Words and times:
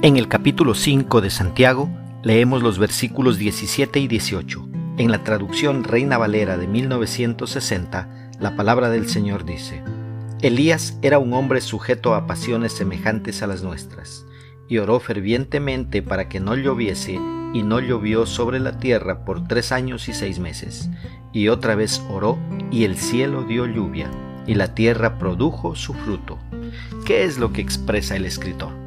En 0.00 0.16
el 0.16 0.28
capítulo 0.28 0.74
5 0.74 1.20
de 1.20 1.28
Santiago 1.28 1.90
leemos 2.22 2.62
los 2.62 2.78
versículos 2.78 3.36
17 3.36 3.98
y 3.98 4.06
18. 4.06 4.68
En 4.96 5.10
la 5.10 5.24
traducción 5.24 5.82
Reina 5.82 6.16
Valera 6.18 6.56
de 6.56 6.68
1960, 6.68 8.30
la 8.38 8.54
palabra 8.54 8.90
del 8.90 9.08
Señor 9.08 9.44
dice, 9.44 9.82
Elías 10.40 10.96
era 11.02 11.18
un 11.18 11.32
hombre 11.32 11.60
sujeto 11.60 12.14
a 12.14 12.28
pasiones 12.28 12.74
semejantes 12.74 13.42
a 13.42 13.48
las 13.48 13.64
nuestras, 13.64 14.24
y 14.68 14.78
oró 14.78 15.00
fervientemente 15.00 16.00
para 16.00 16.28
que 16.28 16.38
no 16.38 16.54
lloviese, 16.54 17.14
y 17.52 17.64
no 17.64 17.80
llovió 17.80 18.24
sobre 18.24 18.60
la 18.60 18.78
tierra 18.78 19.24
por 19.24 19.48
tres 19.48 19.72
años 19.72 20.08
y 20.08 20.12
seis 20.12 20.38
meses. 20.38 20.88
Y 21.32 21.48
otra 21.48 21.74
vez 21.74 22.04
oró, 22.08 22.38
y 22.70 22.84
el 22.84 22.96
cielo 22.96 23.42
dio 23.42 23.66
lluvia, 23.66 24.08
y 24.46 24.54
la 24.54 24.76
tierra 24.76 25.18
produjo 25.18 25.74
su 25.74 25.92
fruto. 25.92 26.38
¿Qué 27.04 27.24
es 27.24 27.36
lo 27.36 27.52
que 27.52 27.62
expresa 27.62 28.14
el 28.14 28.26
escritor? 28.26 28.77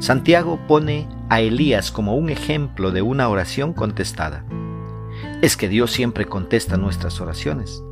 Santiago 0.00 0.60
pone 0.68 1.08
a 1.28 1.40
Elías 1.40 1.90
como 1.90 2.14
un 2.14 2.30
ejemplo 2.30 2.92
de 2.92 3.02
una 3.02 3.28
oración 3.28 3.72
contestada. 3.72 4.44
Es 5.42 5.56
que 5.56 5.68
Dios 5.68 5.90
siempre 5.90 6.26
contesta 6.26 6.76
nuestras 6.76 7.20
oraciones, 7.20 7.82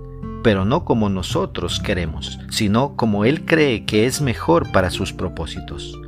pero 0.45 0.65
no 0.65 0.85
como 0.85 1.09
nosotros 1.09 1.81
queremos, 1.81 2.39
sino 2.49 2.95
como 2.95 3.25
Él 3.25 3.45
cree 3.45 3.85
que 3.87 4.07
es 4.07 4.21
mejor 4.21 4.71
para 4.71 4.91
sus 4.91 5.13
propósitos. 5.13 5.99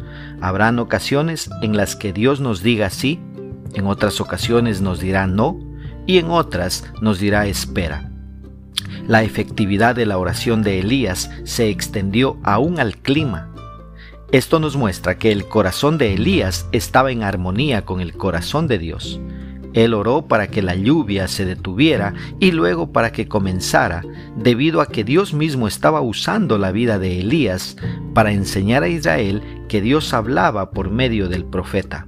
Habrán 0.41 0.79
ocasiones 0.79 1.51
en 1.63 1.77
las 1.77 1.97
que 1.97 2.13
Dios 2.13 2.41
nos 2.41 2.63
diga 2.63 2.91
sí, 2.91 3.19
en 3.75 3.87
otras 3.89 4.21
ocasiones 4.21 4.81
nos 4.81 5.01
dirá 5.01 5.27
no 5.27 5.59
y 6.07 6.19
en 6.19 6.31
otras 6.31 6.85
nos 7.03 7.19
dirá 7.19 7.49
espera. 7.49 8.13
La 9.09 9.25
efectividad 9.25 9.97
de 9.97 10.07
la 10.07 10.19
oración 10.19 10.63
de 10.63 10.79
Elías 10.79 11.29
se 11.43 11.71
extendió 11.71 12.39
aún 12.45 12.79
al 12.79 12.97
clima 12.99 13.53
esto 14.31 14.61
nos 14.61 14.77
muestra 14.77 15.19
que 15.19 15.33
el 15.33 15.47
corazón 15.47 15.97
de 15.97 16.13
Elías 16.13 16.69
estaba 16.73 17.11
en 17.11 17.23
armonía 17.23 17.87
con 17.87 18.01
el 18.01 18.13
corazón 18.13 18.69
de 18.69 18.79
Dios. 18.79 19.19
Él 19.73 19.95
oró 19.95 20.27
para 20.27 20.49
que 20.49 20.61
la 20.61 20.75
lluvia 20.75 21.29
se 21.29 21.47
detuviera 21.47 22.13
y 22.39 22.53
luego 22.53 22.93
para 22.93 23.11
que 23.11 23.27
comenzara, 23.27 24.03
debido 24.37 24.83
a 24.83 24.87
que 24.87 25.05
Dios 25.05 25.33
mismo 25.33 25.67
estaba 25.67 26.03
usando 26.03 26.59
la 26.59 26.73
vida 26.73 26.99
de 26.99 27.21
Elías 27.21 27.77
para 28.13 28.33
enseñar 28.33 28.83
a 28.83 28.89
Israel 28.89 29.43
que 29.69 29.81
Dios 29.81 30.13
hablaba 30.13 30.73
por 30.73 30.91
medio 30.91 31.29
del 31.29 31.45
profeta. 31.45 32.07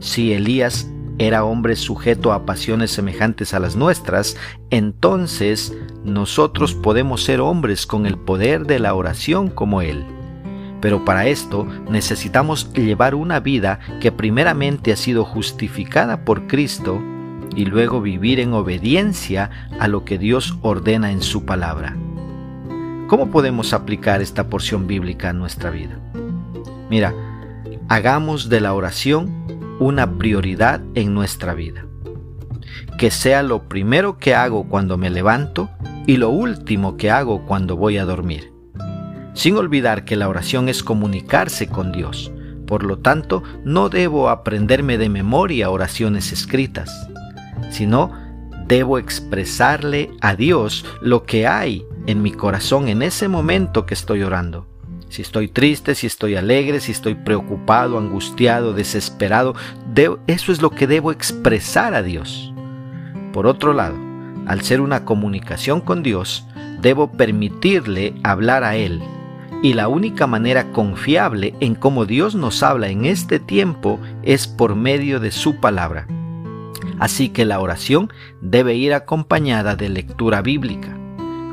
Si 0.00 0.34
Elías 0.34 0.90
era 1.18 1.44
hombre 1.44 1.76
sujeto 1.76 2.32
a 2.32 2.44
pasiones 2.44 2.90
semejantes 2.90 3.54
a 3.54 3.60
las 3.60 3.76
nuestras, 3.76 4.36
entonces 4.70 5.74
nosotros 6.04 6.74
podemos 6.74 7.22
ser 7.22 7.40
hombres 7.40 7.86
con 7.86 8.04
el 8.04 8.18
poder 8.18 8.66
de 8.66 8.80
la 8.80 8.94
oración 8.94 9.48
como 9.48 9.80
él. 9.80 10.04
Pero 10.82 11.04
para 11.04 11.26
esto 11.26 11.64
necesitamos 11.88 12.72
llevar 12.74 13.14
una 13.14 13.38
vida 13.38 13.78
que 14.00 14.10
primeramente 14.10 14.92
ha 14.92 14.96
sido 14.96 15.24
justificada 15.24 16.24
por 16.24 16.48
Cristo 16.48 17.00
y 17.54 17.66
luego 17.66 18.00
vivir 18.00 18.40
en 18.40 18.52
obediencia 18.52 19.68
a 19.78 19.86
lo 19.86 20.04
que 20.04 20.18
Dios 20.18 20.58
ordena 20.60 21.12
en 21.12 21.22
su 21.22 21.44
palabra. 21.44 21.96
¿Cómo 23.06 23.30
podemos 23.30 23.72
aplicar 23.72 24.20
esta 24.20 24.48
porción 24.48 24.88
bíblica 24.88 25.30
a 25.30 25.32
nuestra 25.32 25.70
vida? 25.70 26.00
Mira, 26.90 27.14
hagamos 27.88 28.48
de 28.48 28.60
la 28.60 28.74
oración 28.74 29.46
una 29.78 30.18
prioridad 30.18 30.80
en 30.96 31.14
nuestra 31.14 31.54
vida. 31.54 31.86
Que 32.98 33.12
sea 33.12 33.44
lo 33.44 33.68
primero 33.68 34.18
que 34.18 34.34
hago 34.34 34.68
cuando 34.68 34.98
me 34.98 35.10
levanto 35.10 35.70
y 36.08 36.16
lo 36.16 36.30
último 36.30 36.96
que 36.96 37.12
hago 37.12 37.46
cuando 37.46 37.76
voy 37.76 37.98
a 37.98 38.04
dormir 38.04 38.51
sin 39.34 39.56
olvidar 39.56 40.04
que 40.04 40.16
la 40.16 40.28
oración 40.28 40.68
es 40.68 40.82
comunicarse 40.82 41.68
con 41.68 41.92
Dios. 41.92 42.32
Por 42.66 42.84
lo 42.84 42.98
tanto, 42.98 43.42
no 43.64 43.88
debo 43.88 44.28
aprenderme 44.28 44.98
de 44.98 45.08
memoria 45.08 45.70
oraciones 45.70 46.32
escritas, 46.32 47.08
sino 47.70 48.12
debo 48.66 48.98
expresarle 48.98 50.10
a 50.20 50.34
Dios 50.34 50.84
lo 51.00 51.24
que 51.24 51.46
hay 51.46 51.84
en 52.06 52.22
mi 52.22 52.32
corazón 52.32 52.88
en 52.88 53.02
ese 53.02 53.28
momento 53.28 53.84
que 53.84 53.94
estoy 53.94 54.22
orando. 54.22 54.66
Si 55.08 55.20
estoy 55.20 55.48
triste, 55.48 55.94
si 55.94 56.06
estoy 56.06 56.36
alegre, 56.36 56.80
si 56.80 56.92
estoy 56.92 57.14
preocupado, 57.14 57.98
angustiado, 57.98 58.72
desesperado, 58.72 59.54
eso 60.26 60.52
es 60.52 60.62
lo 60.62 60.70
que 60.70 60.86
debo 60.86 61.12
expresar 61.12 61.92
a 61.94 62.02
Dios. 62.02 62.54
Por 63.34 63.46
otro 63.46 63.74
lado, 63.74 63.96
al 64.46 64.62
ser 64.62 64.80
una 64.80 65.04
comunicación 65.04 65.82
con 65.82 66.02
Dios, 66.02 66.46
debo 66.80 67.12
permitirle 67.12 68.14
hablar 68.22 68.64
a 68.64 68.76
Él 68.76 69.02
y 69.62 69.74
la 69.74 69.86
única 69.86 70.26
manera 70.26 70.72
confiable 70.72 71.54
en 71.60 71.76
cómo 71.76 72.04
Dios 72.04 72.34
nos 72.34 72.64
habla 72.64 72.88
en 72.88 73.04
este 73.04 73.38
tiempo 73.38 74.00
es 74.24 74.48
por 74.48 74.74
medio 74.74 75.20
de 75.20 75.30
su 75.30 75.60
palabra. 75.60 76.08
Así 76.98 77.28
que 77.28 77.44
la 77.44 77.60
oración 77.60 78.12
debe 78.40 78.74
ir 78.74 78.92
acompañada 78.92 79.76
de 79.76 79.88
lectura 79.88 80.42
bíblica. 80.42 80.96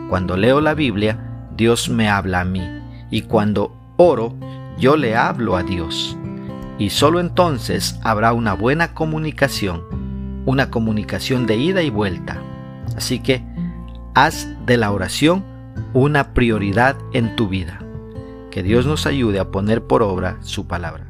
Cuando 0.09 0.37
leo 0.37 0.59
la 0.59 0.73
Biblia, 0.73 1.47
Dios 1.55 1.87
me 1.87 2.09
habla 2.09 2.41
a 2.41 2.45
mí. 2.45 2.63
Y 3.11 3.23
cuando 3.23 3.75
oro, 3.97 4.35
yo 4.79 4.97
le 4.97 5.15
hablo 5.15 5.55
a 5.55 5.61
Dios. 5.61 6.17
Y 6.79 6.89
solo 6.89 7.19
entonces 7.19 7.99
habrá 8.03 8.33
una 8.33 8.53
buena 8.53 8.93
comunicación, 8.95 9.83
una 10.45 10.71
comunicación 10.71 11.45
de 11.45 11.57
ida 11.57 11.83
y 11.83 11.91
vuelta. 11.91 12.41
Así 12.95 13.19
que 13.19 13.43
haz 14.15 14.47
de 14.65 14.77
la 14.77 14.91
oración 14.91 15.45
una 15.93 16.33
prioridad 16.33 16.95
en 17.13 17.35
tu 17.35 17.47
vida. 17.47 17.79
Que 18.51 18.63
Dios 18.63 18.85
nos 18.85 19.05
ayude 19.05 19.39
a 19.39 19.51
poner 19.51 19.83
por 19.83 20.01
obra 20.01 20.37
su 20.41 20.65
palabra. 20.65 21.08